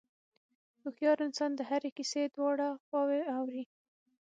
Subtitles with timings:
[0.81, 3.63] هوښیار انسان د هرې کیسې دواړه خواوې اوري.